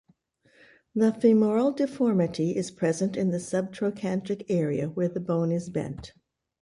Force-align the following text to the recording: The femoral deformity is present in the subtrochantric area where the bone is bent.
The 0.95 1.13
femoral 1.13 1.73
deformity 1.73 2.55
is 2.55 2.71
present 2.71 3.15
in 3.15 3.29
the 3.29 3.37
subtrochantric 3.37 4.47
area 4.49 4.89
where 4.89 5.09
the 5.09 5.19
bone 5.19 5.51
is 5.51 5.69
bent. 5.69 6.13